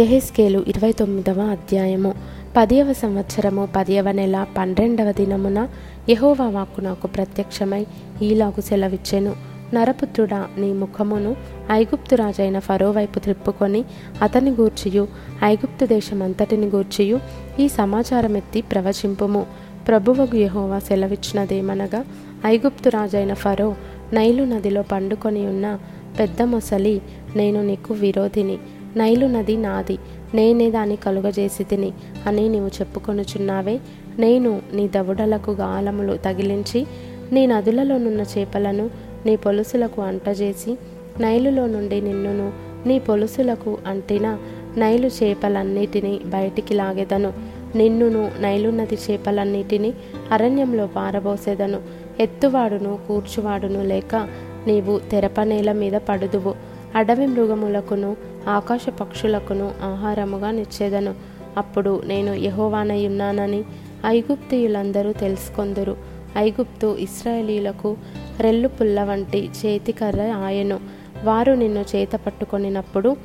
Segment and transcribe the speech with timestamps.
[0.00, 2.14] ఎహెస్కేలు ఇరవై తొమ్మిదవ అధ్యాయము.
[2.56, 5.68] పదియవ సంవత్సరము పదియవ నెల పన్నెండవ దినమున
[6.08, 7.86] యహోవా వాక్కు నాకు ప్రత్యక్షమై
[8.22, 9.32] ఈలాగు సెలవిచ్చెను.
[9.74, 11.36] నరపుత్రుడా నీ ముఖమును
[11.70, 13.84] ఐగుప్తు రాజైన ఫరో వైపు త్రిప్పుకొని
[14.22, 15.08] అతని గూర్చియు
[15.44, 17.20] ఐగుప్తు దేశమంతటిని గూర్చియు
[17.60, 19.46] ఈ సమాచారం ఎత్తి ప్రవచింపుము.
[19.88, 22.04] ప్రభువగు యహోవా సెలవిచ్చినదేమనగా
[22.46, 23.76] ఐగుప్తు రాజైన ఫరో
[24.12, 25.78] నైలు నదిలో పండుకొని ఉన్న
[26.18, 27.00] పెద్ద మొసలి
[27.36, 28.58] నేను నీకు విరోధిని.
[28.96, 29.98] నైలు నది నాది.
[30.34, 31.92] నేనే దాన్ని కలుగజేసి తిని
[32.26, 33.80] అని నీవు చెప్పుకొనుచున్నావే.
[34.18, 36.86] నేను నీ దవుడలకు గాలములు తగిలించి
[37.32, 38.90] నీ నదులలోనున్న చేపలను
[39.26, 40.78] నీ పొలుసులకు అంటజేసి
[41.20, 42.52] నైలులో నుండి నిన్నును
[42.86, 44.38] నీ పొలుసులకు అంటిన
[44.76, 47.32] నైలు చేపలన్నిటినీ బయటికి లాగెదను.
[47.76, 49.94] నిన్నును నైలు నది చేపలన్నిటినీ
[50.32, 51.80] అరణ్యంలో పారబోసేదను.
[52.20, 54.28] ఎత్తువాడును కూర్చువాడును లేక
[54.66, 56.75] నీవు తెరపనేల మీద పడుదువు.
[56.96, 58.16] అడవి మృగములకును
[58.48, 61.14] ఆకాశ పక్షులకును ఆహారముగా నిచ్చేదను.
[61.56, 63.64] అప్పుడు నేను యహోవానయున్నానని
[64.06, 65.96] ఐగుప్తియులందరూ తెలుసుకొందురు.
[66.38, 67.96] ఐగుప్తు ఇస్రాయేలీలకు
[68.40, 70.80] రెల్లు పుల్ల వంటి చేతికర్ర ఆయను.
[71.24, 73.16] వారు నిన్ను చేత పట్టుకొనినప్పుడు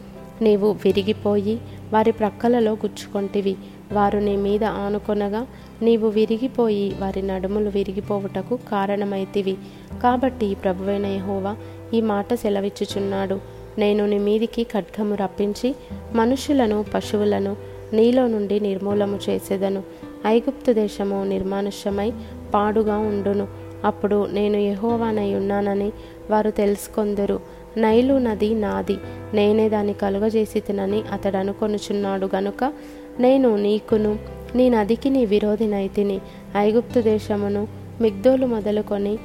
[0.42, 1.62] నీవు విరిగిపోయి
[1.94, 3.56] వారి ప్రక్కలలో గుచ్చుకొంటివి.
[3.94, 5.48] వారు నీ మీద ఆనుకొనగా
[5.82, 9.58] నీవు విరిగిపోయి వారి నడుములు విరిగిపోవుటకు కారణమైతివి.
[10.04, 11.56] కాబట్టి ప్రభువైన యహోవా
[11.94, 13.61] ఈ మాట సెలవిచ్చుచున్నాడు.
[13.80, 15.76] నేను నీ మీదికి ఖడ్గము రప్పించి
[16.14, 17.56] మనుషులను పశువులను
[17.94, 19.84] నీలో నుండి నిర్మూలము చేసేదను.
[20.28, 22.12] ఐగుప్తు దేశము నిర్మానుష్యమై
[22.54, 23.48] పాడుగా ఉండును.
[23.84, 25.92] అప్పుడు నేను యహోవానై ఉన్నానని
[26.30, 27.40] వారు తెలుసుకొందరు.
[27.78, 28.98] నైలు నది నాది.
[29.34, 32.74] నేనే దాన్ని కలుగజేసి తినని అతడు అనుకొనుచున్నాడు గనుక
[33.20, 34.20] నేను నీకును
[34.56, 36.22] నీ నదికి నీ విరోధినైతిని
[36.58, 37.68] ఐగుప్తు దేశమును
[38.02, 39.18] మిగ్దోలు మొదలుకొని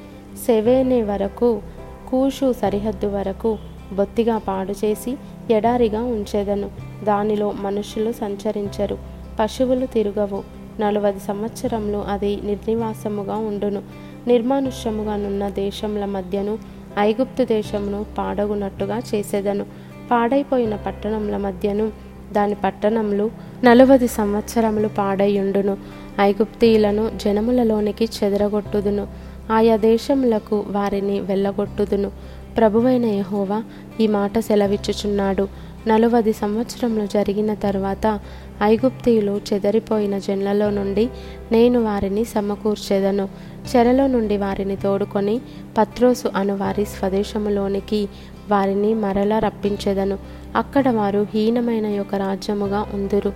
[0.47, 1.63] సెవేనే వరకు
[2.09, 3.59] కూషు సరిహద్దు వరకు
[3.93, 5.17] బొత్తిగా పాడు చేసి
[5.51, 6.71] ఎడారిగా ఉంచేదను.
[7.05, 8.99] దానిలో మనుషులు సంచరించరు.
[9.41, 10.43] పశువులు తిరగవు.
[10.81, 13.83] నలువది సంవత్సరంలో అది నిర్నివాసముగా ఉండును.
[14.27, 16.59] నిర్మానుష్యముగానున్న దేశముల మధ్యను
[16.99, 19.67] ఐగుప్తు దేశమును పాడగునట్టుగా చేసేదను.
[20.11, 21.93] పాడైపోయిన పట్టణముల మధ్యను
[22.33, 23.31] దాని పట్టణములు
[23.65, 25.77] నలువది సంవత్సరములు పాడైయుండును.
[26.21, 29.07] ఐగుప్తీయులను జనములలోనికి చెదరగొట్టుదును.
[29.53, 32.11] ఆయా దేశములకు వారిని వెళ్ళగొట్టుదును.
[32.57, 33.63] ప్రభువైన యహోవా
[34.01, 35.49] ఈ మాట సెలవిచ్చుచున్నాడు.
[35.89, 38.21] నలువది సంవత్సరంలో జరిగిన తర్వాత
[38.63, 41.09] ఐగుప్తీయులు చెదరిపోయిన జన్లలో నుండి
[41.53, 43.29] నేను వారిని సమకూర్చెదను.
[43.77, 45.41] చెరలో నుండి వారిని తోడుకొని
[45.79, 48.09] పత్రోసు అను వారి స్వదేశములోనికి
[48.51, 50.19] వారిని మరలా రప్పించెదను.
[50.57, 53.33] అక్కడ వారు హీనమైన యొక్క రాజ్యముగా ఉందురు.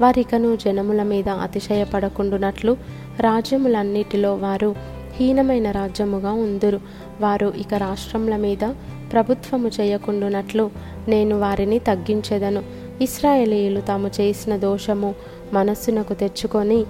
[0.00, 2.76] వారికను జనముల మీద అతిశయపడకుండునట్లు
[3.20, 6.80] రాజ్యములన్నిటిలో వారు హీనమైన రాజ్యముగా ఉందురు.
[7.20, 8.70] వారు ఇక రాష్ట్రముల మీద
[9.12, 10.70] ప్రభుత్వము చేయకుండునట్లు
[11.08, 12.62] నేను వారిని తగ్గించెదను.
[13.00, 15.14] ఇస్రాయేలీయులు తాము చేసిన దోషము
[15.52, 16.84] మనస్సునకు తెచ్చుకొని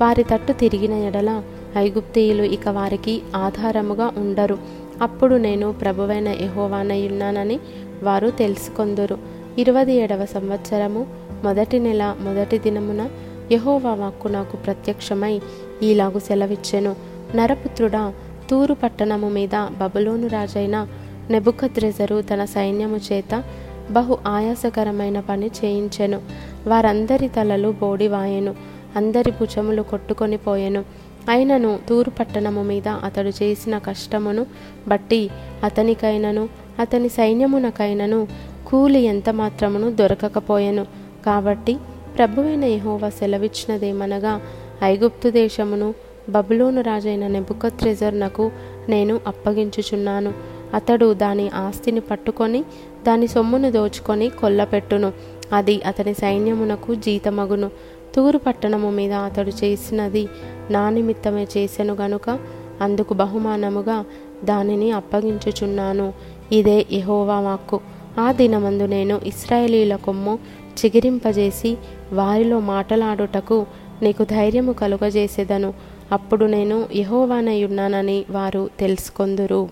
[0.00, 1.42] వారి తట్టు తిరిగిన ఎడల
[1.76, 4.58] ఐగుప్తీయులు ఇక వారికి ఆధారముగా ఉండరు.
[5.02, 7.60] అప్పుడు నేను ప్రభువైన యహోవానయున్నానని
[8.02, 9.18] వారు తెలుసుకొందురు.
[9.58, 11.06] ఇరవై ఏడవ సంవత్సరము
[11.44, 13.08] మొదటి నెల మొదటి దినమున
[13.52, 15.40] యహోవా వాక్కు నాకు ప్రత్యక్షమై
[15.82, 17.09] ఈలాగు సెలవిచ్చెను.
[17.36, 18.12] నరపుత్రుడా
[18.50, 20.86] తూరు పట్టణము మీద బబులోను రాజైన
[21.30, 23.44] నెబుకద్రెజరు తన సైన్యము చేత
[23.90, 26.20] బహు ఆయాసకరమైన పని చేయించెను.
[26.66, 28.54] వారందరి తలలు బోడివాయెను
[28.96, 30.84] అందరి భుజములు కొట్టుకొని పోయెను.
[31.28, 34.46] అయినను తూరు పట్టణము మీద అతడు చేసిన కష్టమును
[34.88, 35.30] బట్టి
[35.64, 36.48] అతనికైనను
[36.78, 38.28] అతని సైన్యమునకైనను
[38.66, 40.86] కూలి ఎంత మాత్రమును దొరకకపోయెను.
[41.26, 41.76] కాబట్టి
[42.18, 44.40] ప్రభువైన యహోవా సెలవిచ్చినదేమనగా
[44.84, 45.94] ఐగుప్తు దేశమును
[46.28, 48.50] బబులోను రాజైన నెబుకత్రెజర్నకు
[48.88, 50.32] నేను అప్పగించుచున్నాను.
[50.74, 52.62] అతడు దాని ఆస్తిని పట్టుకొని
[53.06, 55.12] దాని సొమ్మును దోచుకొని కొల్లపెట్టును.
[55.52, 57.70] అది అతని సైన్యమునకు జీతమగును.
[58.14, 60.28] తూరు పట్టణము మీద అతడు చేసినది
[60.70, 62.38] నా నిమిత్తమే చేసెను గనుక
[62.80, 64.04] అందుకు బహుమానముగా
[64.44, 66.12] దానిని అప్పగించుచున్నాను.
[66.52, 67.80] ఇదే యహోవా వాక్కు.
[68.18, 70.38] ఆ దినమందు నేను ఇస్రాయేలీల కొమ్ము
[70.78, 71.78] చిగిరింపజేసి
[72.12, 73.66] వారిలో మాటలాడుటకు
[74.02, 75.74] నీకు ధైర్యము కలుగజేసేదను.
[76.12, 79.68] అప్పుడు నేను యహోవానయున్నానని వారు తెలుసుకొందురు.